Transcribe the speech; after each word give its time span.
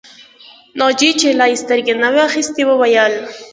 ناجيې 0.79 1.09
چې 1.19 1.27
لا 1.39 1.45
يې 1.51 1.57
سترګې 1.63 1.93
نه 2.01 2.09
وې 2.13 2.21
اخيستې 2.29 2.63
وویل 2.65 3.13